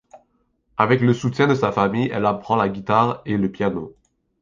[0.77, 3.93] Avec le soutien de sa famille, elle apprend la guitare et le piano.